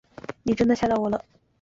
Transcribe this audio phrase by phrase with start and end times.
[0.41, 1.23] 你真的吓到我了